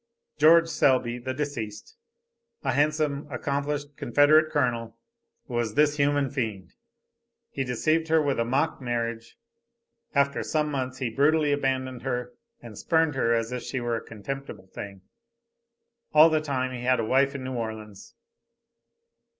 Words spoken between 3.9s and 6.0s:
Confederate Colonel, was this